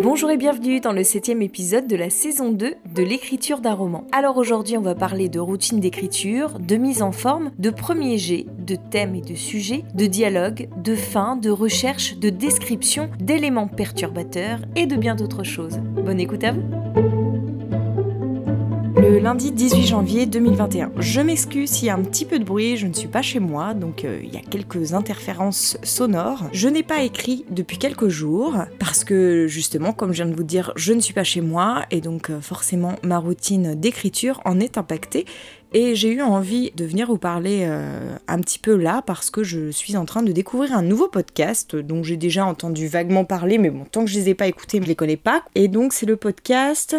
[0.00, 4.06] Bonjour et bienvenue dans le septième épisode de la saison 2 de l'écriture d'un roman.
[4.12, 8.46] Alors aujourd'hui on va parler de routine d'écriture, de mise en forme, de premier jet,
[8.58, 14.60] de thèmes et de sujets, de dialogue, de fin, de recherche, de description, d'éléments perturbateurs
[14.76, 15.80] et de bien d'autres choses.
[15.96, 17.17] Bonne écoute à vous
[19.00, 20.90] le lundi 18 janvier 2021.
[20.98, 23.38] Je m'excuse s'il y a un petit peu de bruit, je ne suis pas chez
[23.38, 26.44] moi, donc euh, il y a quelques interférences sonores.
[26.52, 30.42] Je n'ai pas écrit depuis quelques jours, parce que justement, comme je viens de vous
[30.42, 34.58] dire, je ne suis pas chez moi, et donc euh, forcément ma routine d'écriture en
[34.58, 35.26] est impactée.
[35.72, 39.44] Et j'ai eu envie de venir vous parler euh, un petit peu là parce que
[39.44, 43.58] je suis en train de découvrir un nouveau podcast dont j'ai déjà entendu vaguement parler,
[43.58, 45.44] mais bon, tant que je les ai pas écoutés, je les connais pas.
[45.54, 46.96] Et donc c'est le podcast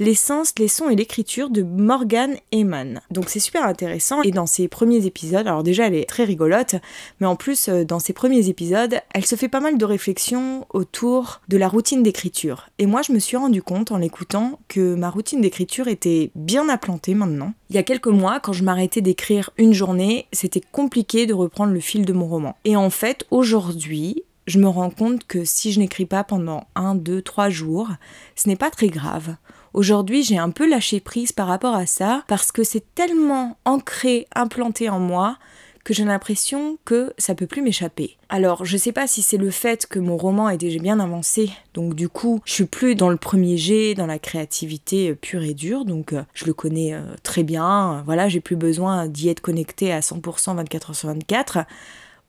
[0.00, 3.02] L'essence, les sons et l'écriture de Morgan Eman.
[3.10, 6.76] Donc c'est super intéressant et dans ses premiers épisodes, alors déjà elle est très rigolote,
[7.20, 10.66] mais en plus euh, dans ses premiers épisodes, elle se fait pas mal de réflexions
[10.70, 12.70] autour de la routine d'écriture.
[12.78, 16.70] Et moi je me suis rendu compte en l'écoutant que ma routine d'écriture était bien
[16.70, 17.52] implantée maintenant.
[17.68, 21.74] Il y a quelques mois, quand je m'arrêtais d'écrire une journée, c'était compliqué de reprendre
[21.74, 22.56] le fil de mon roman.
[22.64, 26.94] Et en fait, aujourd'hui, je me rends compte que si je n'écris pas pendant un,
[26.94, 27.90] deux, trois jours,
[28.34, 29.36] ce n'est pas très grave.
[29.72, 34.26] Aujourd'hui, j'ai un peu lâché prise par rapport à ça parce que c'est tellement ancré,
[34.34, 35.36] implanté en moi
[35.84, 38.16] que j'ai l'impression que ça peut plus m'échapper.
[38.28, 41.50] Alors, je sais pas si c'est le fait que mon roman est déjà bien avancé,
[41.72, 45.54] donc du coup, je suis plus dans le premier jet, dans la créativité pure et
[45.54, 48.02] dure, donc euh, je le connais euh, très bien.
[48.04, 51.60] Voilà, j'ai plus besoin d'y être connecté à 100% 24h sur 24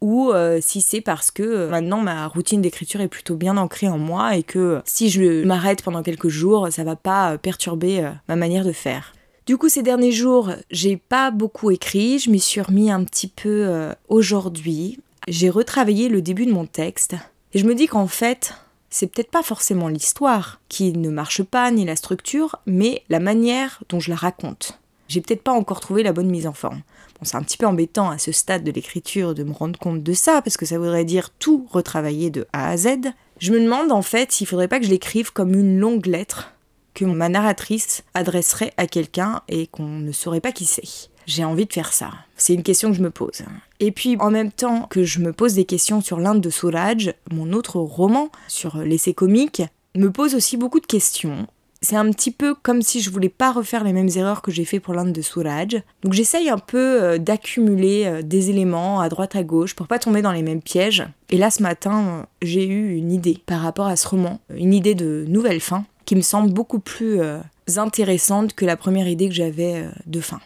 [0.01, 3.87] ou euh, si c'est parce que euh, maintenant ma routine d'écriture est plutôt bien ancrée
[3.87, 8.09] en moi et que si je m'arrête pendant quelques jours, ça va pas euh, perturber
[8.27, 9.13] ma manière de faire.
[9.45, 13.27] Du coup, ces derniers jours, j'ai pas beaucoup écrit, je m'y suis remis un petit
[13.27, 14.99] peu aujourd'hui.
[15.27, 17.15] J'ai retravaillé le début de mon texte
[17.53, 18.53] et je me dis qu'en fait,
[18.89, 23.83] c'est peut-être pas forcément l'histoire qui ne marche pas ni la structure, mais la manière
[23.89, 24.79] dont je la raconte.
[25.07, 26.81] J'ai peut-être pas encore trouvé la bonne mise en forme
[27.23, 30.13] c'est un petit peu embêtant à ce stade de l'écriture de me rendre compte de
[30.13, 32.87] ça, parce que ça voudrait dire tout retravailler de A à Z.
[33.39, 36.53] Je me demande en fait s'il faudrait pas que je l'écrive comme une longue lettre
[36.93, 41.09] que ma narratrice adresserait à quelqu'un et qu'on ne saurait pas qui c'est.
[41.25, 42.11] J'ai envie de faire ça.
[42.35, 43.43] C'est une question que je me pose.
[43.79, 47.13] Et puis, en même temps que je me pose des questions sur l'Inde de Soulage,
[47.31, 49.61] mon autre roman sur l'essai comique
[49.95, 51.47] me pose aussi beaucoup de questions
[51.83, 54.65] c'est un petit peu comme si je voulais pas refaire les mêmes erreurs que j'ai
[54.65, 55.81] fait pour l'Inde de Souraj.
[56.03, 59.97] Donc j'essaye un peu euh, d'accumuler euh, des éléments à droite à gauche pour pas
[59.97, 61.03] tomber dans les mêmes pièges.
[61.31, 64.75] Et là ce matin, euh, j'ai eu une idée par rapport à ce roman, une
[64.75, 67.21] idée de nouvelle fin qui me semble beaucoup plus
[67.77, 70.41] intéressante que la première idée que j'avais de fin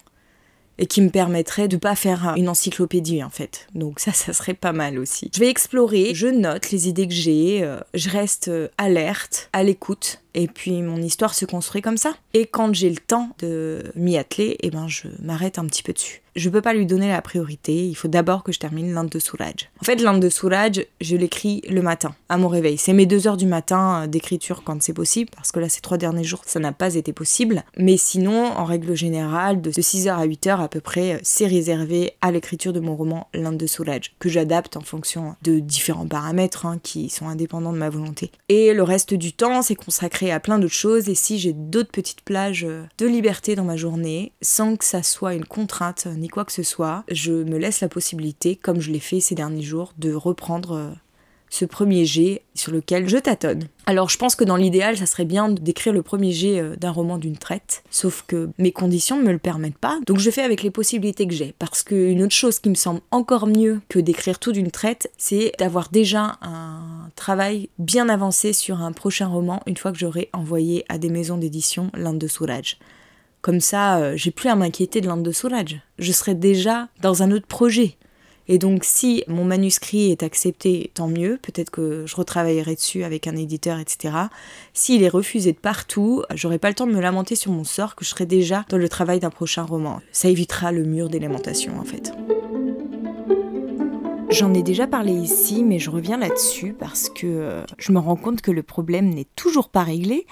[0.78, 3.68] et qui me permettrait de pas faire une encyclopédie en fait.
[3.74, 5.32] Donc ça, ça serait pas mal aussi.
[5.34, 10.48] Je vais explorer, je note les idées que j'ai, je reste alerte, à l'écoute et
[10.48, 12.14] puis mon histoire se construit comme ça.
[12.34, 15.94] Et quand j'ai le temps de m'y atteler, eh ben je m'arrête un petit peu
[15.94, 16.22] dessus.
[16.36, 19.20] Je peux pas lui donner la priorité, il faut d'abord que je termine l'Inde de
[19.20, 19.70] Souraj.
[19.80, 22.78] En fait, l'Inde de Souraj, je l'écris le matin, à mon réveil.
[22.78, 25.80] C'est mes deux heures du matin euh, d'écriture quand c'est possible, parce que là, ces
[25.80, 27.64] trois derniers jours, ça n'a pas été possible.
[27.78, 32.16] Mais sinon, en règle générale, de 6h à 8h à peu près, euh, c'est réservé
[32.20, 36.66] à l'écriture de mon roman L'Inde de Souraj, que j'adapte en fonction de différents paramètres
[36.66, 38.34] hein, qui sont indépendants de ma volonté.
[38.50, 41.92] Et le reste du temps, c'est consacré à plein d'autres choses et si j'ai d'autres
[41.92, 46.28] petites plages euh, de liberté dans ma journée, sans que ça soit une contrainte ni
[46.28, 49.62] quoi que ce soit, je me laisse la possibilité, comme je l'ai fait ces derniers
[49.62, 50.92] jours, de reprendre euh,
[51.50, 53.68] ce premier jet sur lequel je tâtonne.
[53.86, 56.92] Alors je pense que dans l'idéal, ça serait bien d'écrire le premier jet euh, d'un
[56.92, 60.42] roman d'une traite, sauf que mes conditions ne me le permettent pas, donc je fais
[60.42, 61.54] avec les possibilités que j'ai.
[61.60, 65.54] Parce qu'une autre chose qui me semble encore mieux que d'écrire tout d'une traite, c'est
[65.60, 70.86] d'avoir déjà un travail bien avancé sur un prochain roman une fois que j'aurai envoyé
[70.90, 72.78] à des maisons d'édition l'Inde de Souraj.
[73.42, 75.82] Comme ça, euh, j'ai plus à m'inquiéter de l'Inde de Souraj.
[76.00, 77.98] Je serai déjà dans un autre projet.
[78.48, 83.28] Et donc si mon manuscrit est accepté, tant mieux, peut-être que je retravaillerai dessus avec
[83.28, 84.16] un éditeur, etc.
[84.74, 87.96] S'il est refusé de partout, j'aurai pas le temps de me lamenter sur mon sort,
[87.96, 90.02] que je serai déjà dans le travail d'un prochain roman.
[90.12, 92.12] Ça évitera le mur des lamentations en fait.
[94.30, 98.16] J'en ai déjà parlé ici, mais je reviens là-dessus parce que euh, je me rends
[98.16, 100.26] compte que le problème n'est toujours pas réglé.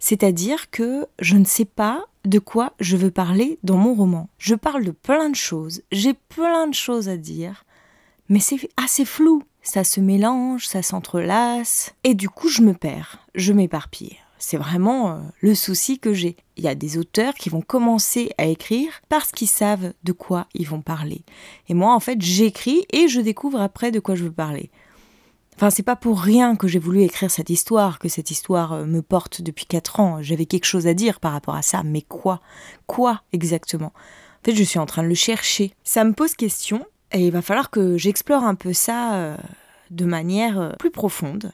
[0.00, 4.28] C'est-à-dire que je ne sais pas de quoi je veux parler dans mon roman.
[4.38, 7.64] Je parle de plein de choses, j'ai plein de choses à dire,
[8.28, 9.42] mais c'est assez flou.
[9.62, 14.16] Ça se mélange, ça s'entrelace, et du coup je me perds, je m'éparpille.
[14.38, 16.36] C'est vraiment euh, le souci que j'ai.
[16.56, 20.46] Il y a des auteurs qui vont commencer à écrire parce qu'ils savent de quoi
[20.54, 21.22] ils vont parler.
[21.68, 24.70] Et moi, en fait, j'écris et je découvre après de quoi je veux parler.
[25.56, 28.84] Enfin, c'est pas pour rien que j'ai voulu écrire cette histoire, que cette histoire euh,
[28.84, 30.22] me porte depuis 4 ans.
[30.22, 32.40] J'avais quelque chose à dire par rapport à ça, mais quoi?
[32.86, 33.92] Quoi exactement?
[33.92, 35.74] En fait, je suis en train de le chercher.
[35.82, 39.36] Ça me pose question, et il va falloir que j'explore un peu ça euh,
[39.90, 41.50] de manière plus profonde.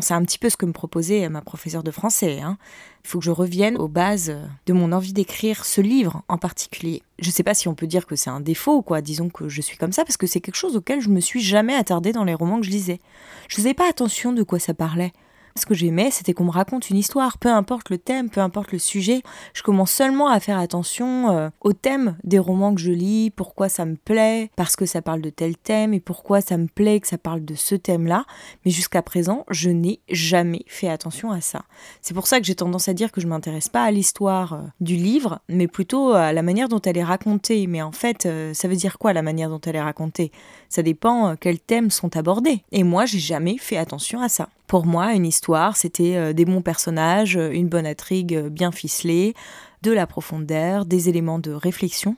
[0.00, 2.40] C'est un petit peu ce que me proposait ma professeure de français.
[2.40, 2.58] Hein.
[3.04, 4.34] Il faut que je revienne aux bases
[4.66, 7.02] de mon envie d'écrire ce livre en particulier.
[7.18, 9.28] Je ne sais pas si on peut dire que c'est un défaut ou quoi, disons
[9.28, 11.74] que je suis comme ça, parce que c'est quelque chose auquel je me suis jamais
[11.74, 13.00] attardée dans les romans que je lisais.
[13.48, 15.12] Je faisais pas attention de quoi ça parlait.
[15.56, 18.72] Ce que j'aimais, c'était qu'on me raconte une histoire, peu importe le thème, peu importe
[18.72, 19.22] le sujet.
[19.52, 23.68] Je commence seulement à faire attention euh, au thème des romans que je lis, pourquoi
[23.68, 27.00] ça me plaît, parce que ça parle de tel thème et pourquoi ça me plaît
[27.00, 28.24] que ça parle de ce thème-là.
[28.64, 31.62] Mais jusqu'à présent, je n'ai jamais fait attention à ça.
[32.00, 34.62] C'est pour ça que j'ai tendance à dire que je m'intéresse pas à l'histoire euh,
[34.80, 37.66] du livre, mais plutôt à la manière dont elle est racontée.
[37.66, 40.30] Mais en fait, euh, ça veut dire quoi la manière dont elle est racontée?
[40.68, 42.62] Ça dépend quels thèmes sont abordés.
[42.70, 44.48] Et moi, j'ai jamais fait attention à ça.
[44.70, 48.70] Pour moi, une histoire, c'était euh, des bons personnages, euh, une bonne intrigue euh, bien
[48.70, 49.34] ficelée,
[49.82, 52.14] de la profondeur, des éléments de réflexion.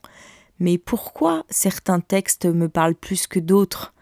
[0.59, 3.95] Mais pourquoi certains textes me parlent plus que d'autres?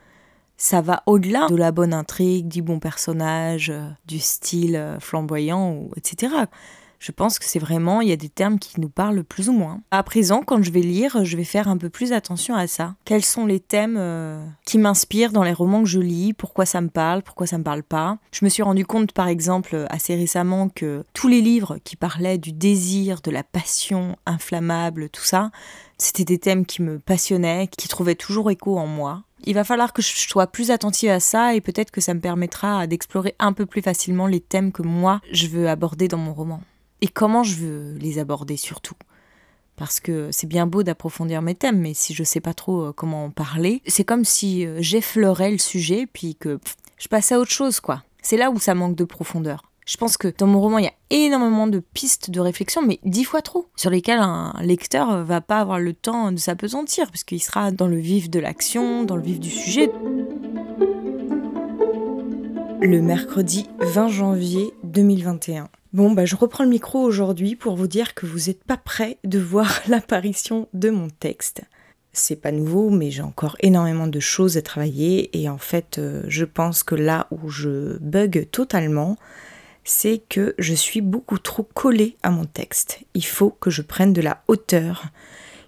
[0.56, 3.73] Ça va au-delà de la bonne intrigue, du bon personnage,
[4.06, 6.35] du style flamboyant, etc.
[7.00, 9.52] Je pense que c'est vraiment, il y a des termes qui nous parlent plus ou
[9.52, 9.81] moins.
[9.91, 12.94] À présent, quand je vais lire, je vais faire un peu plus attention à ça.
[13.06, 16.35] Quels sont les thèmes euh, qui m'inspirent dans les romans que je lis?
[16.35, 17.23] Pourquoi ça me parle?
[17.23, 18.19] Pourquoi ça me parle pas?
[18.32, 22.37] Je me suis rendu compte, par exemple, assez récemment que tous les livres qui parlaient
[22.37, 25.50] du désir, de la passion inflammable, tout ça,
[25.96, 29.23] c'était des thèmes qui me passionnaient, qui trouvaient toujours écho en moi.
[29.44, 32.20] Il va falloir que je sois plus attentive à ça et peut-être que ça me
[32.20, 36.35] permettra d'explorer un peu plus facilement les thèmes que moi je veux aborder dans mon
[36.35, 36.61] roman
[37.00, 38.94] et comment je veux les aborder surtout?
[39.76, 42.93] Parce que c'est bien beau d'approfondir mes thèmes, mais si je sais pas trop euh,
[42.93, 46.58] comment en parler, c'est comme si euh, j'effleurais le sujet puis que
[46.99, 48.02] je passais à autre chose, quoi.
[48.20, 49.70] C'est là où ça manque de profondeur.
[49.87, 53.00] Je pense que dans mon roman, il y a énormément de pistes de réflexion, mais
[53.05, 57.25] dix fois trop, sur lesquelles un lecteur va pas avoir le temps de s'apesantir, parce
[57.25, 59.91] qu'il sera dans le vif de l'action, dans le vif du sujet.
[62.82, 65.69] Le mercredi 20 janvier 2021.
[65.93, 69.19] Bon, bah, je reprends le micro aujourd'hui pour vous dire que vous n'êtes pas prêt
[69.25, 71.63] de voir l'apparition de mon texte.
[72.13, 76.23] C'est pas nouveau, mais j'ai encore énormément de choses à travailler et en fait, euh,
[76.29, 79.17] je pense que là où je bug totalement,
[79.83, 83.01] c'est que je suis beaucoup trop collée à mon texte.
[83.15, 85.07] Il faut que je prenne de la hauteur.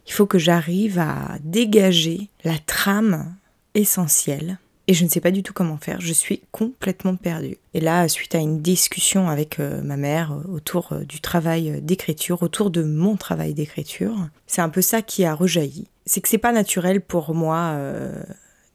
[0.07, 3.35] Il faut que j'arrive à dégager la trame
[3.75, 7.59] essentielle et je ne sais pas du tout comment faire, je suis complètement perdue.
[7.75, 11.81] Et là, suite à une discussion avec euh, ma mère euh, autour euh, du travail
[11.83, 15.87] d'écriture, autour de mon travail d'écriture, c'est un peu ça qui a rejailli.
[16.05, 17.79] C'est que c'est pas naturel pour moi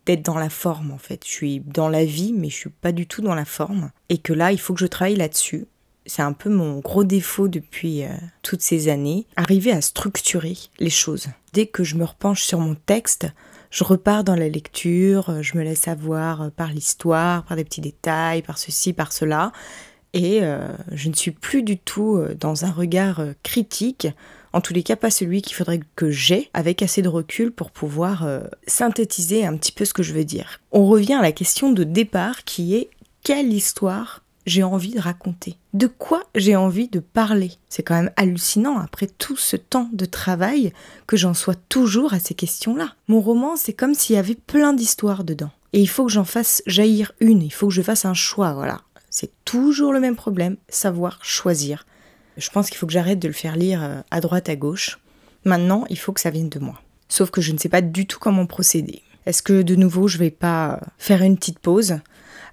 [0.06, 1.26] d'être dans la forme en fait.
[1.26, 3.92] Je suis dans la vie, mais je suis pas du tout dans la forme.
[4.08, 5.66] Et que là, il faut que je travaille là-dessus.
[6.06, 8.04] C'est un peu mon gros défaut depuis
[8.44, 11.28] toutes ces années, arriver à structurer les choses.
[11.52, 13.28] Dès que je me repenche sur mon texte,
[13.78, 17.64] je repars dans la lecture, euh, je me laisse avoir euh, par l'histoire, par des
[17.64, 19.52] petits détails, par ceci, par cela,
[20.14, 24.08] et euh, je ne suis plus du tout dans un regard critique,
[24.52, 27.70] en tous les cas pas celui qu'il faudrait que j'ai, avec assez de recul pour
[27.70, 28.28] pouvoir
[28.66, 30.60] synthétiser un petit peu ce que je veux dire.
[30.72, 32.90] On revient à la question de départ qui est
[33.22, 37.52] quelle histoire j'ai envie de raconter De quoi j'ai envie de parler?
[37.70, 40.74] C'est quand même hallucinant après tout ce temps de travail
[41.06, 42.96] que j'en sois toujours à ces questions-là.
[43.08, 45.52] Mon roman, c'est comme s'il y avait plein d'histoires dedans.
[45.74, 48.54] Et il faut que j'en fasse jaillir une, il faut que je fasse un choix,
[48.54, 48.82] voilà.
[49.10, 51.86] C'est toujours le même problème, savoir choisir.
[52.38, 55.00] Je pense qu'il faut que j'arrête de le faire lire euh, à droite, à gauche.
[55.44, 56.82] Maintenant, il faut que ça vienne de moi.
[57.10, 59.02] Sauf que je ne sais pas du tout comment procéder.
[59.26, 62.00] Est-ce que de nouveau je vais pas faire une petite pause?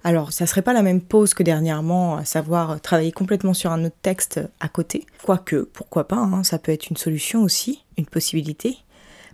[0.03, 3.85] Alors, ça serait pas la même pause que dernièrement, à savoir travailler complètement sur un
[3.85, 5.05] autre texte à côté.
[5.23, 8.77] Quoique, pourquoi pas, hein, ça peut être une solution aussi, une possibilité.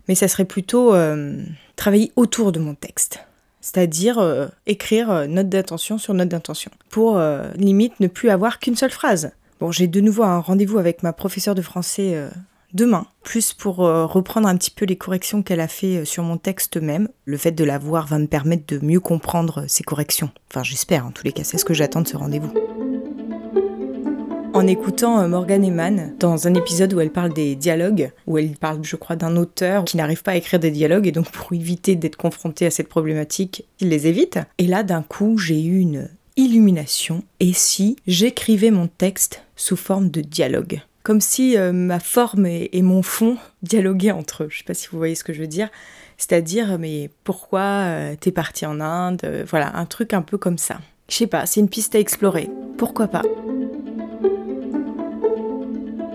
[0.07, 1.43] Mais ça serait plutôt euh,
[1.75, 3.19] travailler autour de mon texte.
[3.59, 6.71] C'est-à-dire euh, écrire euh, note d'intention sur note d'intention.
[6.89, 7.21] Pour
[7.55, 9.31] limite ne plus avoir qu'une seule phrase.
[9.59, 12.17] Bon, j'ai de nouveau un rendez-vous avec ma professeure de français
[12.73, 16.23] demain, plus pour euh, reprendre un petit peu les corrections qu'elle a fait euh, sur
[16.23, 17.09] mon texte même.
[17.25, 20.29] Le fait de la voir va me permettre de mieux comprendre ces euh, corrections.
[20.49, 22.53] Enfin, j'espère, en tous les cas, c'est ce que j'attends de ce rendez-vous.
[24.53, 28.79] En écoutant Morgan Eman dans un épisode où elle parle des dialogues, où elle parle,
[28.83, 31.95] je crois, d'un auteur qui n'arrive pas à écrire des dialogues et donc pour éviter
[31.95, 34.39] d'être confronté à cette problématique, il les évite.
[34.57, 37.23] Et là, d'un coup, j'ai eu une illumination.
[37.39, 40.81] Et si j'écrivais mon texte sous forme de dialogue?
[41.03, 44.47] Comme si euh, ma forme et, mon fond dialoguaient entre eux.
[44.49, 45.69] Je sais pas si vous voyez ce que je veux dire.
[46.17, 50.79] C'est-à-dire, mais pourquoi euh, t'es parti en Inde Voilà, un truc un peu comme ça.
[51.09, 52.49] Je sais pas, c'est une piste à explorer.
[52.77, 53.23] Pourquoi pas?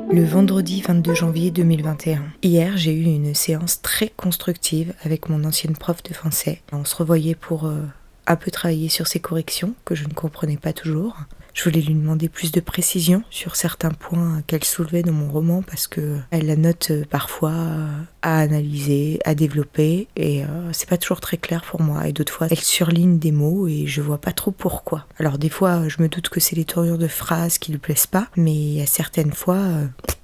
[0.08, 2.22] Le vendredi 22 janvier 2021.
[2.42, 6.62] Hier, j'ai eu une séance très constructive avec mon ancienne prof de français.
[6.72, 7.82] On se revoyait pour euh,
[8.26, 11.16] un peu travailler sur ses corrections, que je ne comprenais pas toujours.
[11.56, 15.62] Je voulais lui demander plus de précision sur certains points qu'elle soulevait dans mon roman
[15.62, 17.88] parce que elle la note euh, parfois euh,
[18.20, 22.06] à analyser, à développer et euh, c'est pas toujours très clair pour moi.
[22.06, 25.06] Et d'autres fois, elle surligne des mots et je vois pas trop pourquoi.
[25.18, 28.06] Alors des fois, je me doute que c'est les tournures de phrases qui lui plaisent
[28.06, 29.62] pas, mais à certaines fois,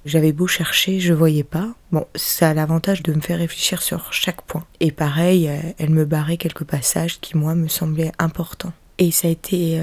[0.05, 1.73] j'avais beau chercher, je voyais pas.
[1.91, 4.67] Bon, ça a l'avantage de me faire réfléchir sur chaque point.
[4.79, 5.49] Et pareil,
[5.79, 8.73] elle me barrait quelques passages qui moi me semblaient importants.
[8.99, 9.81] Et ça a été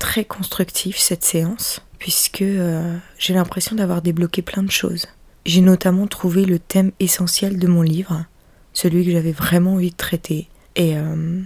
[0.00, 5.06] très constructif cette séance, puisque euh, j'ai l'impression d'avoir débloqué plein de choses.
[5.46, 8.24] J'ai notamment trouvé le thème essentiel de mon livre,
[8.72, 10.48] celui que j'avais vraiment envie de traiter.
[10.74, 11.40] Et euh,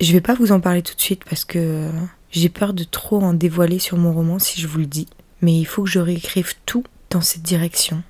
[0.00, 1.88] je vais pas vous en parler tout de suite parce que
[2.30, 5.08] j'ai peur de trop en dévoiler sur mon roman si je vous le dis.
[5.40, 8.02] Mais il faut que je réécrive tout dans cette direction,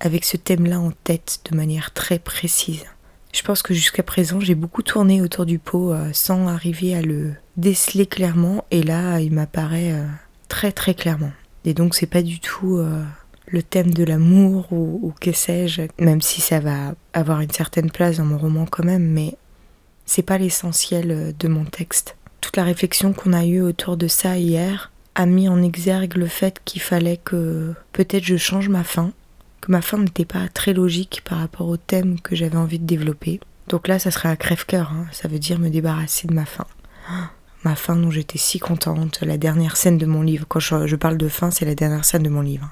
[0.00, 2.84] avec ce thème-là en tête de manière très précise.
[3.32, 7.00] Je pense que jusqu'à présent, j'ai beaucoup tourné autour du pot euh, sans arriver à
[7.00, 10.06] le déceler clairement, et là, il m'apparaît euh,
[10.48, 11.32] très très clairement.
[11.64, 13.02] Et donc, c'est pas du tout euh,
[13.46, 17.90] le thème de l'amour ou, ou que sais-je, même si ça va avoir une certaine
[17.90, 19.34] place dans mon roman quand même, mais
[20.04, 22.16] c'est pas l'essentiel de mon texte.
[22.42, 26.26] Toute la réflexion qu'on a eue autour de ça hier a mis en exergue le
[26.26, 29.12] fait qu'il fallait que peut-être je change ma fin,
[29.62, 32.84] que ma fin n'était pas très logique par rapport au thème que j'avais envie de
[32.84, 33.40] développer.
[33.68, 35.06] Donc là, ça serait un crève-cœur, hein.
[35.12, 36.66] ça veut dire me débarrasser de ma fin.
[37.64, 40.46] Ma fin dont j'étais si contente, la dernière scène de mon livre.
[40.48, 42.68] Quand je, parle de fin, c'est la dernière scène de mon livre.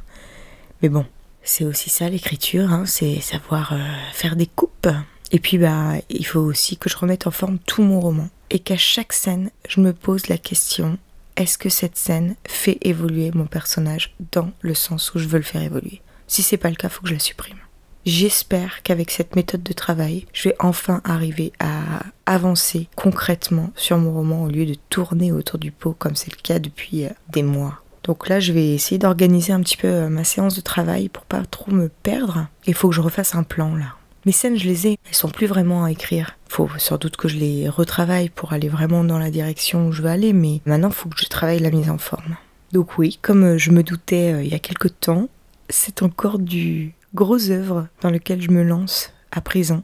[0.83, 1.07] Mais bon,
[1.45, 2.87] c'est aussi ça l'écriture, hein.
[2.87, 3.79] c'est savoir euh,
[4.13, 4.89] faire des coupes.
[5.31, 8.29] Et puis bah, il faut aussi que je remette en forme tout mon roman.
[8.51, 10.99] Et qu'à chaque scène, je me pose la question
[11.37, 15.45] est-ce que cette scène fait évoluer mon personnage dans le sens où je veux le
[15.45, 16.03] faire évoluer?
[16.31, 17.59] Si c'est pas le cas, faut que je la supprime.
[18.07, 24.13] J'espère qu'avec cette méthode de travail, je vais enfin arriver à avancer concrètement sur mon
[24.13, 27.43] roman au lieu de tourner autour du pot comme c'est le cas depuis euh, des
[27.43, 27.83] mois.
[28.05, 31.25] Donc là, je vais essayer d'organiser un petit peu euh, ma séance de travail pour
[31.25, 32.47] pas trop me perdre.
[32.65, 33.97] Il faut que je refasse un plan là.
[34.25, 36.39] Mes scènes, je les ai, elles sont plus vraiment à écrire.
[36.49, 40.03] Faut sans doute que je les retravaille pour aller vraiment dans la direction où je
[40.03, 42.37] veux aller, mais maintenant, faut que je travaille la mise en forme.
[42.73, 45.29] Donc oui, comme euh, je me doutais il y a quelques temps,
[45.71, 49.83] c'est encore du gros œuvre dans lequel je me lance à présent.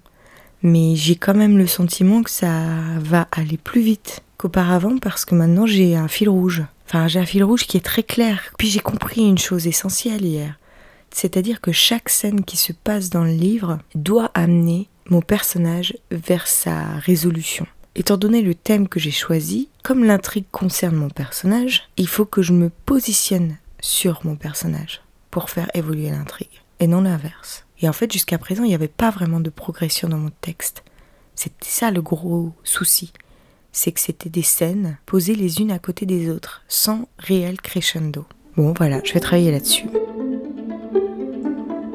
[0.63, 2.51] Mais j'ai quand même le sentiment que ça
[2.99, 6.65] va aller plus vite qu'auparavant parce que maintenant j'ai un fil rouge.
[6.87, 8.53] Enfin, j'ai un fil rouge qui est très clair.
[8.59, 10.59] Puis j'ai compris une chose essentielle hier.
[11.11, 16.47] C'est-à-dire que chaque scène qui se passe dans le livre doit amener mon personnage vers
[16.47, 17.67] sa résolution.
[17.95, 22.43] Étant donné le thème que j'ai choisi, comme l'intrigue concerne mon personnage, il faut que
[22.43, 25.01] je me positionne sur mon personnage
[25.37, 27.67] pour faire évoluer l'intrigue, et non l'inverse.
[27.83, 30.83] Et en fait, jusqu'à présent, il n'y avait pas vraiment de progression dans mon texte.
[31.35, 33.13] C'était ça le gros souci.
[33.71, 38.25] C'est que c'était des scènes posées les unes à côté des autres, sans réel crescendo.
[38.57, 39.91] Bon, voilà, je vais travailler là-dessus.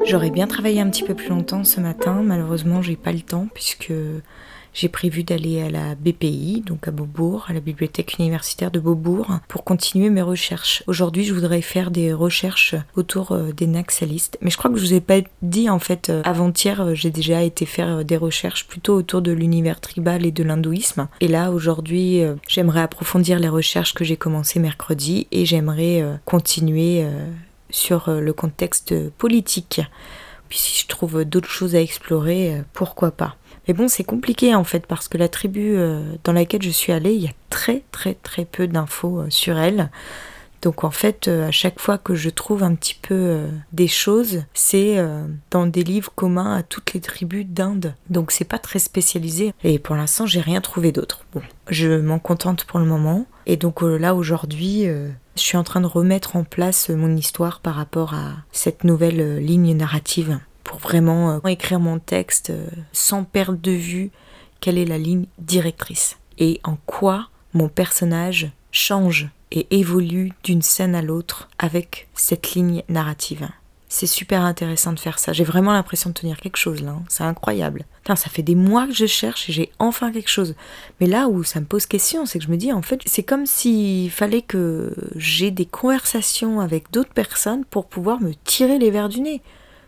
[0.06, 3.48] J'aurais bien travaillé un petit peu plus longtemps ce matin, malheureusement j'ai pas le temps
[3.52, 3.92] puisque
[4.74, 9.38] j'ai prévu d'aller à la BPI, donc à Beaubourg, à la bibliothèque universitaire de Beaubourg,
[9.48, 10.82] pour continuer mes recherches.
[10.86, 14.38] Aujourd'hui, je voudrais faire des recherches autour euh, des naxalistes.
[14.40, 17.10] Mais je crois que je vous ai pas dit, en fait, euh, avant-hier, euh, j'ai
[17.10, 21.08] déjà été faire des recherches plutôt autour de l'univers tribal et de l'hindouisme.
[21.20, 27.04] Et là, aujourd'hui, j'aimerais approfondir les recherches que j'ai commencées mercredi et j'aimerais continuer
[27.70, 29.80] sur le contexte politique.
[30.48, 33.36] Puis si je trouve d'autres choses à explorer, pourquoi pas.
[33.68, 36.92] Mais bon, c'est compliqué en fait parce que la tribu euh, dans laquelle je suis
[36.92, 39.90] allée, il y a très très très peu d'infos euh, sur elle.
[40.62, 44.44] Donc en fait, euh, à chaque fois que je trouve un petit peu des choses,
[44.54, 45.04] c'est
[45.50, 47.94] dans des livres communs à toutes les tribus d'Inde.
[48.10, 49.54] Donc c'est pas très spécialisé.
[49.64, 51.24] Et pour l'instant, j'ai rien trouvé d'autre.
[51.32, 53.26] Bon, je m'en contente pour le moment.
[53.46, 57.74] Et donc là aujourd'hui, je suis en train de remettre en place mon histoire par
[57.74, 60.38] rapport à cette nouvelle ligne narrative
[60.78, 64.10] vraiment euh, écrire mon texte euh, sans perdre de vue
[64.60, 70.94] quelle est la ligne directrice et en quoi mon personnage change et évolue d'une scène
[70.94, 73.48] à l'autre avec cette ligne narrative.
[73.88, 75.34] C'est super intéressant de faire ça.
[75.34, 76.92] J'ai vraiment l'impression de tenir quelque chose là.
[76.92, 77.02] Hein.
[77.10, 77.84] C'est incroyable.
[78.06, 80.54] ça fait des mois que je cherche et j'ai enfin quelque chose.
[80.98, 83.22] Mais là où ça me pose question, c'est que je me dis en fait, c'est
[83.22, 88.90] comme s'il fallait que j'ai des conversations avec d'autres personnes pour pouvoir me tirer les
[88.90, 89.42] verres du nez.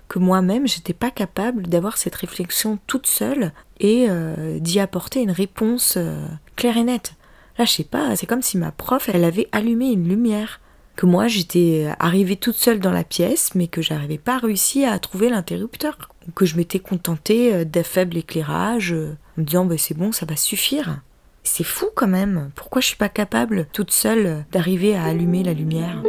[0.08, 5.30] Que moi-même, j'étais pas capable d'avoir cette réflexion toute seule et euh, d'y apporter une
[5.30, 7.14] réponse euh, claire et nette.
[7.58, 10.60] Là, je sais pas, c'est comme si ma prof, elle avait allumé une lumière
[10.96, 14.98] que moi j'étais arrivée toute seule dans la pièce, mais que j'arrivais pas réussi à
[14.98, 15.98] trouver l'interrupteur,
[16.34, 20.12] que je m'étais contentée euh, d'un faible éclairage, euh, en me disant bah, c'est bon,
[20.12, 21.00] ça va suffire.
[21.42, 25.52] C'est fou quand même, pourquoi je suis pas capable toute seule d'arriver à allumer la
[25.52, 26.02] lumière?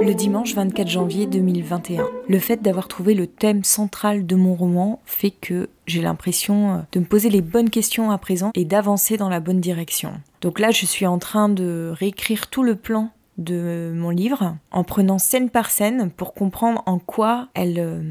[0.00, 2.06] Le dimanche 24 janvier 2021.
[2.28, 6.78] Le fait d'avoir trouvé le thème central de mon roman fait que j'ai l'impression euh,
[6.92, 10.12] de me poser les bonnes questions à présent et d'avancer dans la bonne direction.
[10.40, 14.82] Donc là, je suis en train de réécrire tout le plan de mon livre en
[14.82, 18.02] prenant scène par scène pour comprendre en quoi elles euh,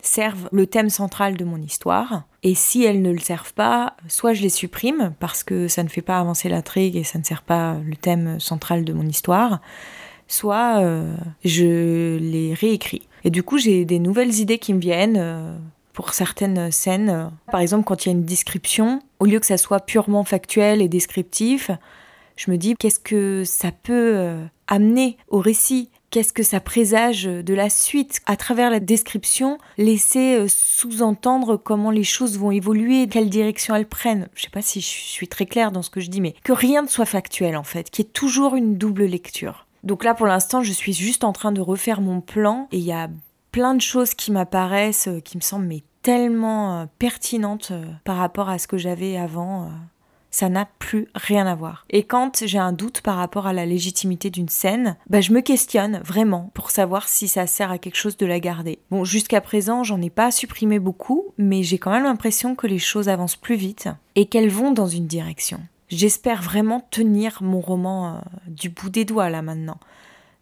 [0.00, 2.24] servent le thème central de mon histoire.
[2.42, 5.88] Et si elles ne le servent pas, soit je les supprime parce que ça ne
[5.88, 9.60] fait pas avancer l'intrigue et ça ne sert pas le thème central de mon histoire,
[10.28, 11.14] soit euh,
[11.44, 13.02] je les réécris.
[13.24, 15.56] Et du coup, j'ai des nouvelles idées qui me viennent euh,
[15.92, 17.30] pour certaines scènes.
[17.50, 20.82] Par exemple, quand il y a une description, au lieu que ça soit purement factuel
[20.82, 21.70] et descriptif,
[22.36, 25.90] je me dis qu'est-ce que ça peut euh, amener au récit?
[26.10, 28.20] Qu'est-ce que ça présage de la suite?
[28.26, 34.28] À travers la description, laisser sous-entendre comment les choses vont évoluer, quelle direction elles prennent.
[34.34, 36.34] Je ne sais pas si je suis très claire dans ce que je dis, mais
[36.44, 39.65] que rien ne soit factuel en fait, qu'il y ait toujours une double lecture.
[39.84, 42.84] Donc là, pour l'instant, je suis juste en train de refaire mon plan et il
[42.84, 43.08] y a
[43.52, 48.50] plein de choses qui m'apparaissent, euh, qui me semblent tellement euh, pertinentes euh, par rapport
[48.50, 49.70] à ce que j'avais avant.
[50.30, 51.86] ça n'a plus rien à voir.
[51.88, 55.40] Et quand j'ai un doute par rapport à la légitimité d'une scène, bah je me
[55.40, 58.78] questionne vraiment pour savoir si ça sert à quelque chose de la garder.
[58.90, 62.78] Bon, jusqu'à présent, j'en ai pas supprimé beaucoup, mais j'ai quand même l'impression que les
[62.78, 65.60] choses avancent plus vite et qu'elles vont dans une direction.
[65.88, 69.78] J'espère vraiment tenir mon roman euh, du bout des doigts là maintenant.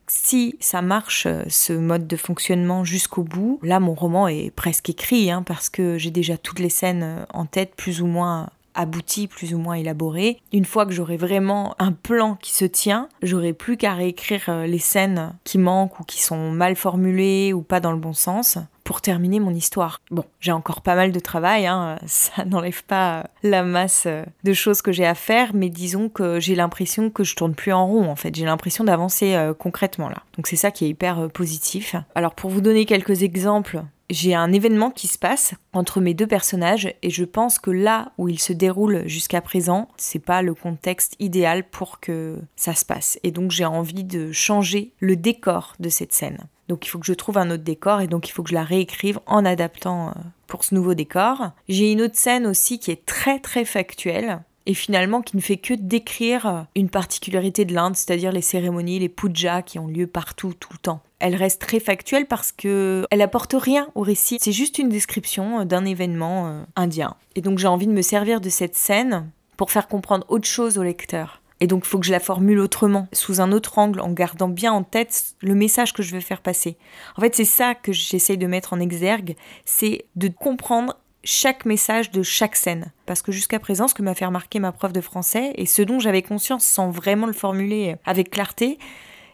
[0.06, 4.90] Si ça marche, euh, ce mode de fonctionnement jusqu'au bout, là mon roman est presque
[4.90, 8.48] écrit, hein, parce que j'ai déjà toutes les scènes euh, en tête, plus ou moins
[8.74, 10.40] abouties, plus ou moins élaborées.
[10.52, 14.78] Une fois que j'aurai vraiment un plan qui se tient, j'aurai plus qu'à réécrire les
[14.78, 19.00] scènes qui manquent ou qui sont mal formulées ou pas dans le bon sens pour
[19.00, 20.00] terminer mon histoire.
[20.10, 24.06] Bon, j'ai encore pas mal de travail, hein, ça n'enlève pas la masse
[24.44, 27.72] de choses que j'ai à faire, mais disons que j'ai l'impression que je tourne plus
[27.72, 30.22] en rond en fait, j'ai l'impression d'avancer euh, concrètement là.
[30.36, 31.96] Donc c'est ça qui est hyper euh, positif.
[32.14, 36.26] Alors pour vous donner quelques exemples, j'ai un événement qui se passe entre mes deux
[36.26, 40.54] personnages et je pense que là où il se déroule jusqu'à présent, c'est pas le
[40.54, 43.18] contexte idéal pour que ça se passe.
[43.22, 46.38] Et donc j'ai envie de changer le décor de cette scène.
[46.68, 48.54] Donc il faut que je trouve un autre décor et donc il faut que je
[48.54, 50.12] la réécrive en adaptant euh,
[50.46, 51.50] pour ce nouveau décor.
[51.68, 55.56] J'ai une autre scène aussi qui est très très factuelle et finalement qui ne fait
[55.56, 60.06] que décrire euh, une particularité de l'Inde, c'est-à-dire les cérémonies, les pujas qui ont lieu
[60.06, 61.02] partout tout le temps.
[61.18, 65.60] Elle reste très factuelle parce que elle apporte rien au récit, c'est juste une description
[65.60, 67.16] euh, d'un événement indien.
[67.34, 70.78] Et donc j'ai envie de me servir de cette scène pour faire comprendre autre chose
[70.78, 71.40] au lecteur.
[71.60, 74.48] Et donc, il faut que je la formule autrement, sous un autre angle, en gardant
[74.48, 76.76] bien en tête le message que je veux faire passer.
[77.16, 82.10] En fait, c'est ça que j'essaye de mettre en exergue, c'est de comprendre chaque message
[82.10, 82.92] de chaque scène.
[83.06, 85.82] Parce que jusqu'à présent, ce que m'a fait remarquer ma prof de français, et ce
[85.82, 88.78] dont j'avais conscience sans vraiment le formuler avec clarté,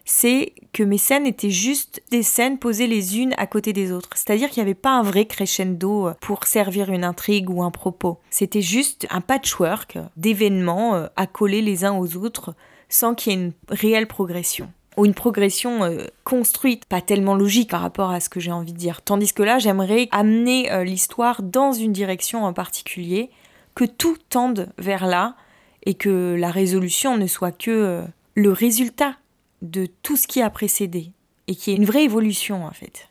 [0.05, 4.11] c'est que mes scènes étaient juste des scènes posées les unes à côté des autres.
[4.15, 7.71] C'est-à-dire qu'il n'y avait pas un vrai crescendo euh, pour servir une intrigue ou un
[7.71, 8.19] propos.
[8.31, 12.55] C'était juste un patchwork d'événements euh, accolés les uns aux autres
[12.89, 17.71] sans qu'il y ait une réelle progression ou une progression euh, construite, pas tellement logique
[17.71, 19.03] par rapport à ce que j'ai envie de dire.
[19.03, 23.31] Tandis que là, j'aimerais amener l'histoire dans une direction en particulier,
[23.75, 25.37] que tout tende vers là,
[25.85, 29.17] et que la résolution ne soit que le résultat
[29.63, 31.13] de tout ce qui a précédé
[31.47, 33.09] et qui est une vraie évolution en fait.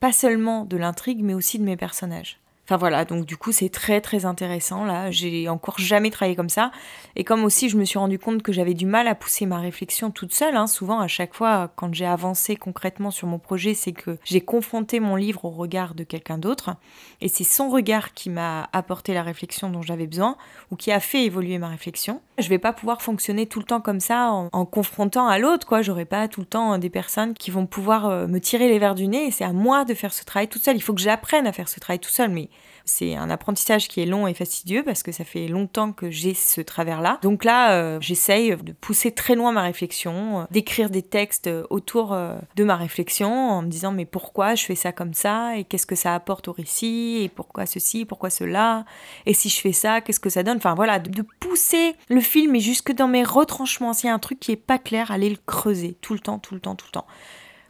[0.00, 2.39] Pas seulement de l'intrigue mais aussi de mes personnages.
[2.70, 6.48] Enfin voilà, donc du coup c'est très très intéressant là, j'ai encore jamais travaillé comme
[6.48, 6.70] ça.
[7.16, 9.58] Et comme aussi je me suis rendu compte que j'avais du mal à pousser ma
[9.58, 10.68] réflexion toute seule, hein.
[10.68, 15.00] souvent à chaque fois quand j'ai avancé concrètement sur mon projet, c'est que j'ai confronté
[15.00, 16.76] mon livre au regard de quelqu'un d'autre.
[17.20, 20.36] Et c'est son regard qui m'a apporté la réflexion dont j'avais besoin
[20.70, 22.22] ou qui a fait évoluer ma réflexion.
[22.40, 25.82] Je vais pas pouvoir fonctionner tout le temps comme ça en, confrontant à l'autre, quoi.
[25.82, 28.94] J'aurai pas tout le temps des personnes qui vont pouvoir euh, me tirer les verres
[28.94, 30.76] du nez et c'est à moi de faire ce travail toute seule.
[30.76, 32.48] Il faut que j'apprenne à faire ce travail tout seul, mais
[32.92, 36.34] C'est un apprentissage qui est long et fastidieux parce que ça fait longtemps que j'ai
[36.34, 37.20] ce travers-là.
[37.22, 42.16] Donc là, euh, j'essaye de pousser très loin ma réflexion, euh, d'écrire des textes autour
[42.56, 45.86] de ma réflexion en me disant mais pourquoi je fais ça comme ça et qu'est-ce
[45.86, 48.84] que ça apporte au récit et pourquoi ceci, pourquoi cela
[49.26, 50.56] et si je fais ça, qu'est-ce que ça donne?
[50.56, 53.92] Enfin voilà, de, pousser le film et jusque dans mes retranchements.
[53.92, 56.38] S'il y a un truc qui est pas clair, aller le creuser tout le temps,
[56.38, 57.06] tout le temps, tout le temps.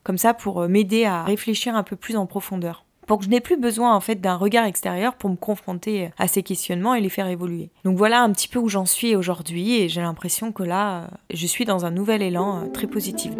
[0.02, 3.56] Comme ça pour m'aider à réfléchir un peu plus en profondeur pour je n'ai plus
[3.56, 7.26] besoin en fait d'un regard extérieur pour me confronter à ces questionnements et les faire
[7.26, 7.70] évoluer.
[7.82, 11.46] Donc voilà un petit peu où j'en suis aujourd'hui et j'ai l'impression que là, je
[11.48, 13.32] suis dans un nouvel élan euh, très positif.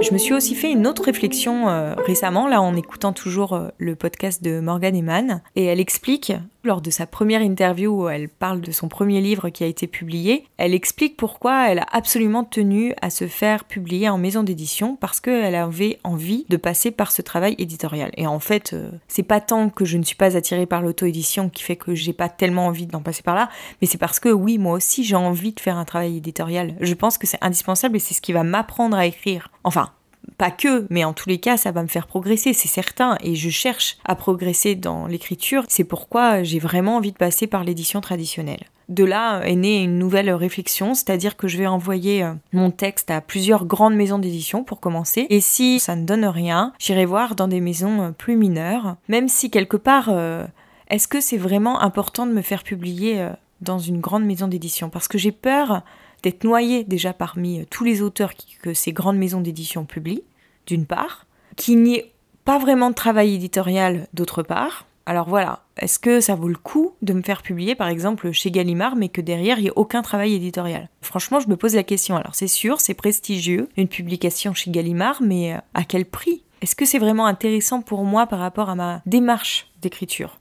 [0.00, 3.68] Je me suis aussi fait une autre réflexion euh, récemment, là en écoutant toujours euh,
[3.76, 6.32] le podcast de Morgan Eman, et elle explique,
[6.64, 9.86] lors de sa première interview où elle parle de son premier livre qui a été
[9.86, 14.96] publié, elle explique pourquoi elle a absolument tenu à se faire publier en maison d'édition,
[14.96, 18.10] parce qu'elle avait envie de passer par ce travail éditorial.
[18.16, 21.50] Et en fait, euh, c'est pas tant que je ne suis pas attirée par l'auto-édition
[21.50, 23.50] qui fait que j'ai pas tellement envie d'en passer par là,
[23.82, 26.74] mais c'est parce que oui, moi aussi j'ai envie de faire un travail éditorial.
[26.80, 29.50] Je pense que c'est indispensable et c'est ce qui va m'apprendre à écrire.
[29.62, 29.89] Enfin,
[30.38, 33.16] pas que, mais en tous les cas, ça va me faire progresser, c'est certain.
[33.22, 35.64] Et je cherche à progresser dans l'écriture.
[35.68, 38.64] C'est pourquoi j'ai vraiment envie de passer par l'édition traditionnelle.
[38.90, 43.10] De là est née une nouvelle réflexion, c'est-à-dire que je vais envoyer euh, mon texte
[43.12, 45.26] à plusieurs grandes maisons d'édition pour commencer.
[45.30, 49.28] Et si ça ne donne rien, j'irai voir dans des maisons euh, plus mineures, même
[49.28, 50.44] si quelque part, euh,
[50.88, 53.28] est-ce que c'est vraiment important de me faire publier
[53.60, 54.90] dans une grande maison d'édition?
[54.90, 55.82] Parce que j'ai peur
[56.22, 60.22] d'être noyé déjà parmi tous les auteurs que ces grandes maisons d'édition publient
[60.66, 62.12] d'une part, qu'il n'y ait
[62.44, 64.86] pas vraiment de travail éditorial d'autre part.
[65.06, 68.50] Alors voilà, est-ce que ça vaut le coup de me faire publier par exemple chez
[68.50, 70.88] Gallimard mais que derrière il n'y ait aucun travail éditorial?
[71.00, 72.16] Franchement, je me pose la question.
[72.16, 76.44] Alors c'est sûr, c'est prestigieux, une publication chez Gallimard, mais euh, à quel prix?
[76.60, 80.38] Est-ce que c'est vraiment intéressant pour moi par rapport à ma démarche d'écriture?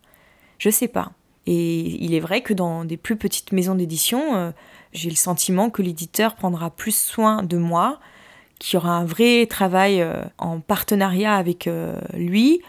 [0.57, 1.13] Je sais pas.
[1.47, 4.51] Et il est vrai que dans des plus petites maisons d'édition, euh,
[4.93, 7.99] j'ai le sentiment que l'éditeur prendra plus soin de moi,
[8.59, 12.61] qu'il y aura un vrai travail euh, en partenariat avec euh, lui,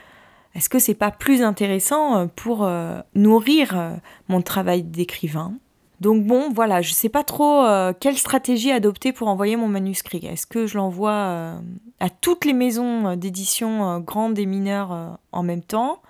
[0.54, 2.68] est-ce que c'est pas plus intéressant euh, pour
[3.14, 5.54] nourrir mon travail d'écrivain?
[6.00, 7.66] Donc bon, voilà, je sais pas trop
[8.00, 10.24] quelle stratégie adopter pour envoyer mon manuscrit.
[10.24, 11.60] Est-ce que je l'envoie
[12.00, 16.00] à toutes les maisons d'édition grandes et mineures en même temps?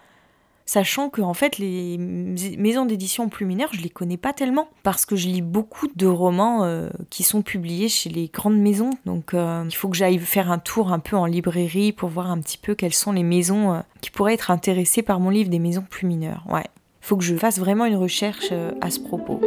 [0.70, 5.04] Sachant que en fait les maisons d'édition plus mineures, je les connais pas tellement parce
[5.04, 8.90] que je lis beaucoup de romans euh, qui sont publiés chez les grandes maisons.
[9.04, 12.30] Donc euh, il faut que j'aille faire un tour un peu en librairie pour voir
[12.30, 15.50] un petit peu quelles sont les maisons euh, qui pourraient être intéressées par mon livre
[15.50, 16.44] des maisons plus mineures.
[16.48, 16.66] Ouais.
[17.00, 19.40] Faut que je fasse vraiment une recherche à ce propos.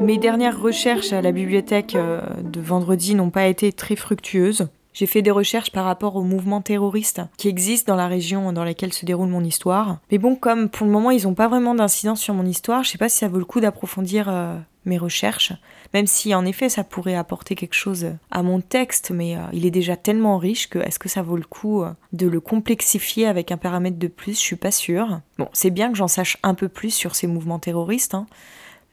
[0.00, 4.66] Mes dernières recherches à la bibliothèque de vendredi n'ont pas été très fructueuses.
[4.92, 8.64] J'ai fait des recherches par rapport aux mouvements terroristes qui existent dans la région dans
[8.64, 9.98] laquelle se déroule mon histoire.
[10.10, 12.90] Mais bon, comme pour le moment ils n'ont pas vraiment d'incidence sur mon histoire, je
[12.90, 15.52] sais pas si ça vaut le coup d'approfondir euh, mes recherches,
[15.94, 19.64] même si en effet ça pourrait apporter quelque chose à mon texte, mais euh, il
[19.64, 23.26] est déjà tellement riche que est-ce que ça vaut le coup euh, de le complexifier
[23.26, 24.34] avec un paramètre de plus?
[24.34, 25.20] Je suis pas sûre.
[25.38, 28.14] Bon, c'est bien que j'en sache un peu plus sur ces mouvements terroristes.
[28.14, 28.26] Hein.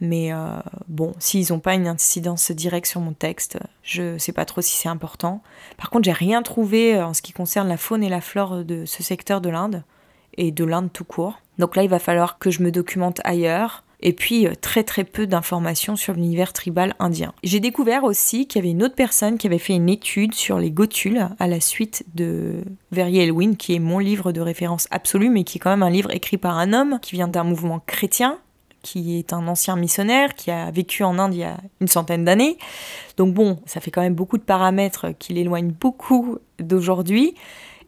[0.02, 4.46] Mais euh, bon, s'ils n'ont pas une incidence directe sur mon texte, je sais pas
[4.46, 5.42] trop si c'est important.
[5.78, 8.64] Par contre, j'ai rien trouvé euh, en ce qui concerne la faune et la flore
[8.64, 9.84] de ce secteur de l'Inde
[10.38, 11.42] et de l'Inde tout court.
[11.58, 13.84] Donc là, il va falloir que je me documente ailleurs.
[14.02, 17.34] Et puis euh, très très peu d'informations sur l'univers tribal indien.
[17.44, 20.58] J'ai découvert aussi qu'il y avait une autre personne qui avait fait une étude sur
[20.58, 25.30] les Gotuls à la suite de Verrier Elwin, qui est mon livre de référence absolue,
[25.30, 27.82] mais qui est quand même un livre écrit par un homme qui vient d'un mouvement
[27.86, 28.40] chrétien
[28.82, 32.26] qui est un ancien missionnaire, qui a vécu en Inde il y a une centaine
[32.26, 32.58] d'années.
[33.18, 37.36] Donc bon, ça fait quand même beaucoup de paramètres qui l'éloignent beaucoup d'aujourd'hui.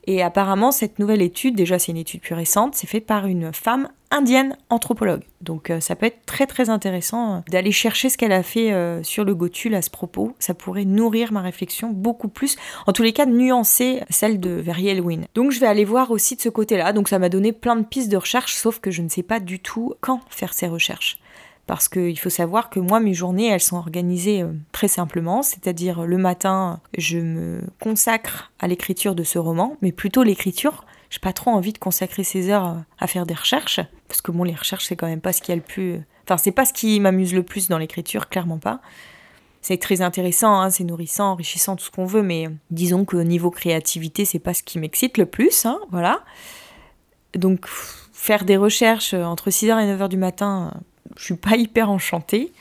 [0.06, 3.54] Et apparemment, cette nouvelle étude, déjà c'est une étude plus récente, c'est faite par une
[3.54, 5.24] femme indienne anthropologue.
[5.42, 8.74] Donc euh, ça peut être très très intéressant euh, d'aller chercher ce qu'elle a fait
[8.74, 10.36] euh, sur le Gotul à ce propos.
[10.38, 15.00] Ça pourrait nourrir ma réflexion beaucoup plus, en tous les cas nuancer celle de Veriel
[15.00, 15.26] Win.
[15.34, 16.94] Donc je vais aller voir aussi de ce côté-là.
[16.94, 19.40] Donc ça m'a donné plein de pistes de recherche, sauf que je ne sais pas
[19.40, 21.21] du tout quand faire ces recherches
[21.72, 26.02] parce qu'il faut savoir que moi, mes journées, elles sont organisées euh, très simplement, c'est-à-dire
[26.02, 30.86] le matin, je me consacre à l'écriture de ce roman, mais plutôt l'écriture.
[31.10, 33.80] J'ai pas trop envie de consacrer ces heures euh, à faire des recherches,
[34.10, 36.02] parce que bon, les recherches, c'est quand même pas ce qui a le plus.
[36.26, 38.82] Enfin, c'est pas ce qui m'amuse le plus dans l'écriture, clairement pas.
[39.62, 43.50] C'est très intéressant, hein, c'est nourrissant, enrichissant, tout ce qu'on veut, mais disons que niveau
[43.50, 46.20] créativité, c'est pas ce qui m'excite le plus, hein, voilà.
[47.34, 47.66] Donc,
[48.12, 50.74] faire des recherches euh, entre 6h et 9h du matin,
[51.18, 52.52] je suis pas hyper enchantée.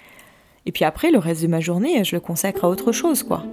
[0.67, 3.45] Et puis après, le reste de ma journée, je le consacre à autre chose, quoi.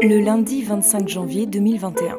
[0.00, 2.18] Le lundi 25 janvier 2021.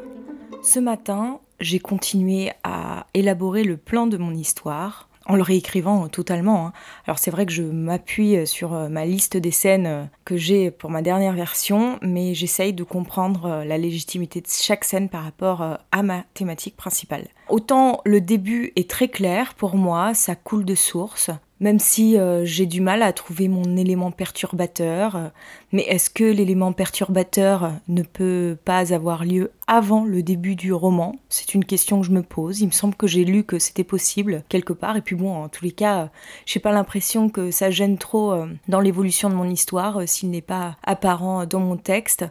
[0.62, 6.68] Ce matin, j'ai continué à élaborer le plan de mon histoire en le réécrivant totalement.
[6.68, 6.74] Hein.
[7.06, 10.72] Alors c'est vrai que je m'appuie sur euh, ma liste des scènes euh, que j'ai
[10.72, 15.24] pour ma dernière version, mais j'essaye de comprendre euh, la légitimité de chaque scène par
[15.24, 17.28] rapport à ma thématique principale.
[17.54, 22.44] Autant le début est très clair pour moi, ça coule de source même si euh,
[22.44, 25.16] j'ai du mal à trouver mon élément perturbateur.
[25.16, 25.28] Euh,
[25.72, 31.16] mais est-ce que l'élément perturbateur ne peut pas avoir lieu avant le début du roman?
[31.30, 32.60] C'est une question que je me pose.
[32.60, 34.98] Il me semble que j'ai lu que c'était possible quelque part.
[34.98, 36.10] Et puis bon, en tous les cas,
[36.46, 40.42] j'ai pas l'impression que ça gêne trop euh, dans l'évolution de mon histoire s'il n'est
[40.42, 42.26] pas apparent dans mon texte,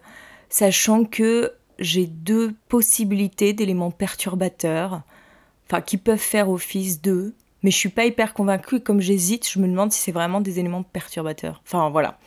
[0.50, 5.02] sachant que j'ai deux possibilités d'éléments perturbateurs,
[5.80, 8.80] qui peuvent faire office d'eux mais je suis pas hyper convaincue.
[8.80, 11.62] Comme j'hésite, je me demande si c'est vraiment des éléments perturbateurs.
[11.64, 12.18] Enfin voilà.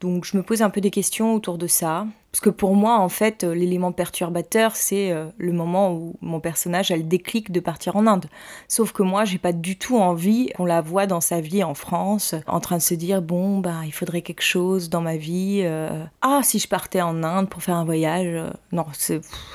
[0.00, 2.06] Donc je me pose un peu des questions autour de ça.
[2.36, 6.38] Parce que pour moi, en fait, euh, l'élément perturbateur, c'est euh, le moment où mon
[6.38, 8.26] personnage a le déclic de partir en Inde.
[8.68, 11.72] Sauf que moi, j'ai pas du tout envie qu'on la voit dans sa vie en
[11.72, 15.62] France, en train de se dire bon, bah, il faudrait quelque chose dans ma vie.
[15.64, 16.04] Euh.
[16.20, 18.52] ah, si je partais en Inde pour faire un voyage.
[18.70, 18.84] non,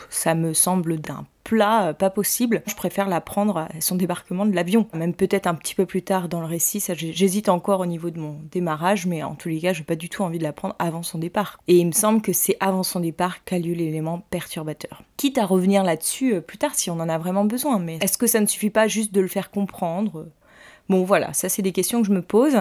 [0.10, 2.64] ça me semble d'un plat, pas possible.
[2.66, 4.88] Je préfère la prendre à son débarquement de l'avion.
[4.94, 8.20] Même peut-être un petit peu plus tard dans le récit, j'hésite encore au niveau de
[8.20, 10.76] mon démarrage, mais en tous les cas, j'ai pas du tout envie de la prendre
[10.80, 11.60] avant son départ.
[11.68, 15.04] Et il me semble que c'est avant son départ qu'a lieu l'élément perturbateur.
[15.18, 18.18] Quitte à revenir là-dessus euh, plus tard si on en a vraiment besoin, mais est-ce
[18.18, 20.28] que ça ne suffit pas juste de le faire comprendre?
[20.90, 22.58] Bon voilà, ça c'est des questions que je me pose.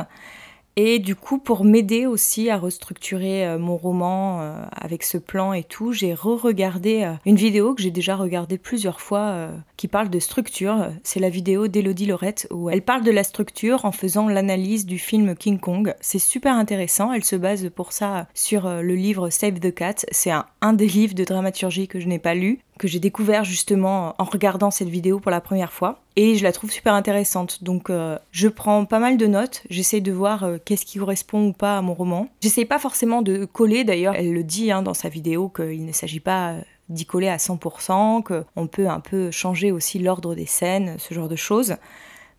[0.83, 5.53] Et du coup, pour m'aider aussi à restructurer euh, mon roman euh, avec ce plan
[5.53, 10.09] et tout, j'ai re-regardé euh, une vidéo que j'ai déjà regardée plusieurs fois qui parle
[10.09, 10.89] de structure.
[11.05, 14.99] C'est la vidéo d'Elodie Lorette où elle parle de la structure en faisant l'analyse du
[14.99, 15.95] film King Kong.
[16.01, 17.13] C'est super intéressant.
[17.13, 20.07] Elle se base pour ça sur le livre Save the Cat.
[20.11, 23.45] C'est un, un des livres de dramaturgie que je n'ai pas lu que j'ai découvert
[23.45, 26.01] justement en regardant cette vidéo pour la première fois.
[26.17, 27.63] Et je la trouve super intéressante.
[27.63, 31.49] Donc euh, je prends pas mal de notes, j'essaye de voir euh, qu'est-ce qui correspond
[31.49, 32.29] ou pas à mon roman.
[32.41, 35.93] J'essaye pas forcément de coller, d'ailleurs elle le dit hein, dans sa vidéo qu'il ne
[35.93, 40.47] s'agit pas euh, d'y coller à 100%, qu'on peut un peu changer aussi l'ordre des
[40.47, 41.77] scènes, ce genre de choses.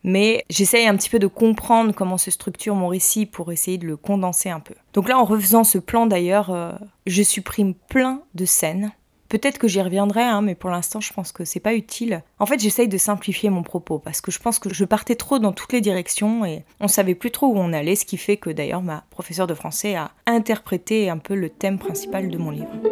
[0.02, 3.86] Mais j'essaye un petit peu de comprendre comment se structure mon récit pour essayer de
[3.86, 4.74] le condenser un peu.
[4.92, 6.76] Donc là, en refaisant ce plan d'ailleurs,
[7.06, 8.90] je supprime plein de scènes
[9.32, 12.22] Peut-être que j'y reviendrai, hein, mais pour l'instant, je pense que c'est pas utile.
[12.38, 15.38] En fait, j'essaye de simplifier mon propos parce que je pense que je partais trop
[15.38, 18.36] dans toutes les directions et on savait plus trop où on allait, ce qui fait
[18.36, 22.50] que d'ailleurs ma professeure de français a interprété un peu le thème principal de mon
[22.50, 22.91] livre.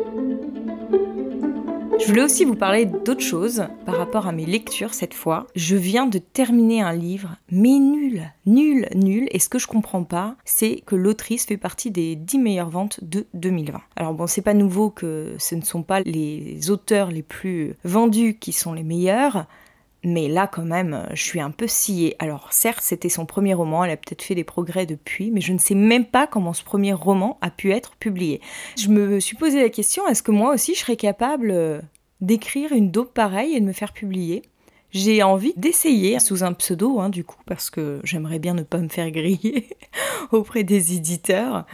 [2.01, 5.47] Je voulais aussi vous parler d'autre chose par rapport à mes lectures cette fois.
[5.55, 9.29] Je viens de terminer un livre, mais nul, nul, nul.
[9.31, 13.05] Et ce que je comprends pas, c'est que l'autrice fait partie des 10 meilleures ventes
[13.05, 13.81] de 2020.
[13.97, 18.39] Alors bon, c'est pas nouveau que ce ne sont pas les auteurs les plus vendus
[18.41, 19.47] qui sont les meilleurs.
[20.03, 22.17] Mais là, quand même, je suis un peu sciée.
[22.19, 25.53] Alors, certes, c'était son premier roman, elle a peut-être fait des progrès depuis, mais je
[25.53, 28.41] ne sais même pas comment ce premier roman a pu être publié.
[28.79, 31.81] Je me suis posé la question, est-ce que moi aussi je serais capable euh,
[32.23, 34.43] d'écrire une dope pareille et de me faire publier?
[34.93, 38.79] J'ai envie d'essayer sous un pseudo, hein, du coup, parce que j'aimerais bien ne pas
[38.79, 39.69] me faire griller
[40.33, 41.67] auprès des éditeurs.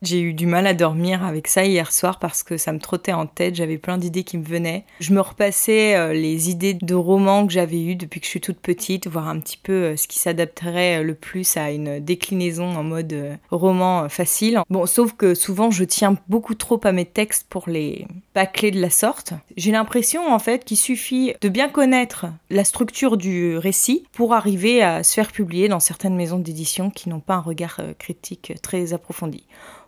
[0.00, 3.12] J'ai eu du mal à dormir avec ça hier soir parce que ça me trottait
[3.12, 4.84] en tête, j'avais plein d'idées qui me venaient.
[5.00, 8.40] Je me repassais euh, les idées de romans que j'avais eues depuis que je suis
[8.40, 11.98] toute petite, voir un petit peu euh, ce qui s'adapterait euh, le plus à une
[11.98, 14.60] déclinaison en mode roman facile.
[14.70, 18.06] Bon, sauf que souvent je tiens beaucoup trop à mes textes pour les
[18.36, 19.32] bâcler de la sorte.
[19.56, 24.80] J'ai l'impression en fait qu'il suffit de bien connaître la structure du récit pour arriver
[24.80, 28.92] à se faire publier dans certaines maisons d'édition qui n'ont pas un regard critique très
[28.92, 29.44] approfondi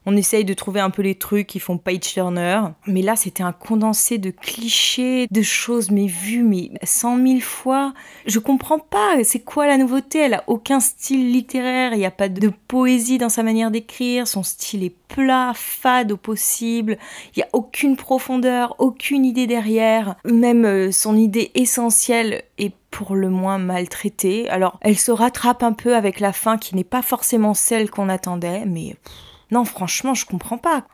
[0.06, 2.60] on essaye de trouver un peu les trucs qui font page turner.
[2.86, 7.92] Mais là, c'était un condensé de clichés, de choses mais vues mais cent mille fois.
[8.26, 10.20] Je comprends pas, c'est quoi la nouveauté?
[10.20, 14.26] Elle a aucun style littéraire, il n'y a pas de poésie dans sa manière d'écrire,
[14.26, 16.96] son style est plat, fade au possible,
[17.34, 20.16] il n'y a aucune profondeur, aucune idée derrière.
[20.24, 24.48] Même euh, son idée essentielle est pour le moins maltraitée.
[24.50, 28.08] Alors, elle se rattrape un peu avec la fin qui n'est pas forcément celle qu'on
[28.08, 28.96] attendait, mais...
[29.50, 30.84] Non, franchement, je comprends pas.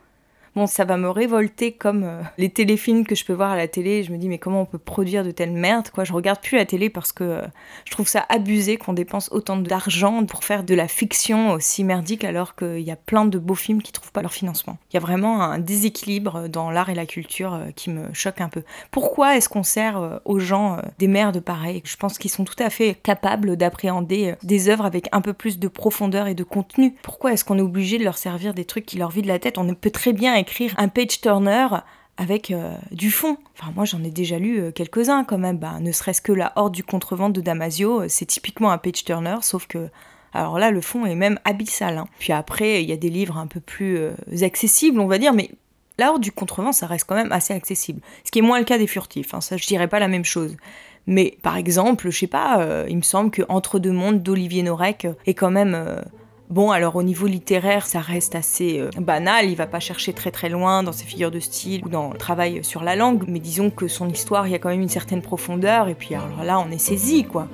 [0.57, 3.69] Bon, ça va me révolter comme euh, les téléfilms que je peux voir à la
[3.69, 4.03] télé.
[4.03, 6.05] Je me dis, mais comment on peut produire de telles merdes, quoi?
[6.05, 7.42] Je regarde plus la télé parce que euh,
[7.85, 12.25] je trouve ça abusé qu'on dépense autant d'argent pour faire de la fiction aussi merdique
[12.25, 14.79] alors qu'il y a plein de beaux films qui trouvent pas leur financement.
[14.90, 18.40] Il y a vraiment un déséquilibre dans l'art et la culture euh, qui me choque
[18.40, 18.62] un peu.
[18.90, 21.83] Pourquoi est-ce qu'on sert aux gens des merdes pareilles?
[21.85, 25.59] Je pense qu'ils sont tout à fait capables d'appréhender des œuvres avec un peu plus
[25.59, 26.95] de profondeur et de contenu.
[27.03, 29.59] Pourquoi est-ce qu'on est obligé de leur servir des trucs qui leur vident la tête?
[29.59, 30.46] On peut très bien
[30.77, 31.69] un page turner
[32.17, 33.37] avec euh, du fond.
[33.59, 35.59] Enfin, moi j'en ai déjà lu euh, quelques-uns quand même.
[35.59, 39.05] Bah, ne serait-ce que La Horde du Contrevent de Damasio, euh, c'est typiquement un page
[39.05, 39.89] turner, sauf que.
[40.33, 41.97] Alors là, le fond est même abyssal.
[41.97, 42.07] Hein.
[42.19, 43.99] Puis après, il y a des livres un peu plus
[44.43, 45.51] accessibles, on va dire, mais
[45.97, 48.03] La Horde du Contrevent, ça reste quand même assez accessible.
[48.23, 49.39] Ce qui est moins le cas des furtifs, hein.
[49.41, 50.59] je dirais pas la même chose.
[51.07, 55.07] Mais par exemple, je sais pas, il me semble que Entre deux mondes d'Olivier Norek
[55.25, 56.03] est quand même
[56.49, 60.31] Bon, alors au niveau littéraire, ça reste assez euh, banal, il va pas chercher très
[60.31, 63.41] très loin dans ses figures de style ou dans le travail sur la langue, mais
[63.41, 66.45] disons que son histoire, il y a quand même une certaine profondeur, et puis alors
[66.45, 67.49] là, on est saisi, quoi.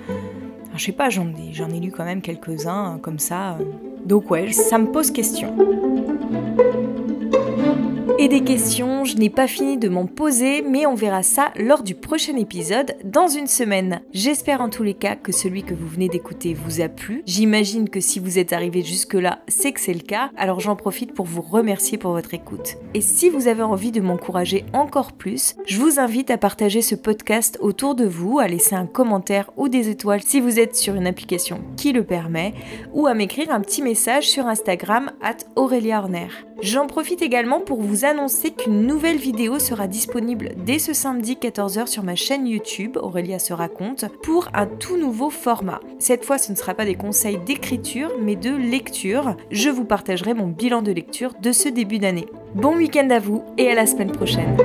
[0.77, 3.57] je sais pas, j'en ai, ai lu quand même quelques-uns comme ça.
[4.05, 5.57] Donc ouais, ça me pose question
[8.23, 11.83] et des questions, je n'ai pas fini de m'en poser, mais on verra ça lors
[11.83, 14.01] du prochain épisode dans une semaine.
[14.13, 17.25] J'espère en tous les cas que celui que vous venez d'écouter vous a plu.
[17.27, 21.15] J'imagine que si vous êtes arrivé jusque-là, c'est que c'est le cas, alors j'en profite
[21.15, 22.77] pour vous remercier pour votre écoute.
[22.95, 26.95] Et si vous avez envie de m'encourager encore plus, je vous invite à partager ce
[26.95, 30.95] podcast autour de vous, à laisser un commentaire ou des étoiles si vous êtes sur
[30.95, 32.55] une application qui le permet,
[32.93, 36.29] ou à m'écrire un petit message sur Instagram at Aurélia Horner.
[36.63, 41.87] J'en profite également pour vous annoncer qu'une nouvelle vidéo sera disponible dès ce samedi 14h
[41.87, 45.81] sur ma chaîne YouTube, Aurélia se raconte, pour un tout nouveau format.
[45.99, 49.35] Cette fois, ce ne sera pas des conseils d'écriture, mais de lecture.
[49.51, 52.27] Je vous partagerai mon bilan de lecture de ce début d'année.
[52.55, 54.59] Bon week-end à vous et à la semaine prochaine.